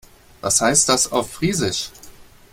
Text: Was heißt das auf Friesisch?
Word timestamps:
Was 0.41 0.61
heißt 0.61 0.89
das 0.89 1.11
auf 1.11 1.29
Friesisch? 1.31 1.91